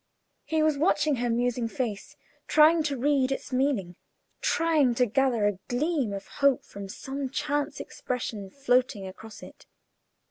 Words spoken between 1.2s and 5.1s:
musing face, trying to read its meaning trying to